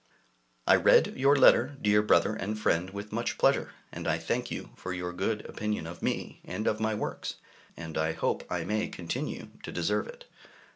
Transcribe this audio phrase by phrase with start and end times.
[0.65, 4.71] I read your letter, dear brother and friend, with much pleasure, and I thank you
[4.75, 7.35] for your good opinion of me and of my works,
[7.77, 10.25] and hope I may continue to deserve it.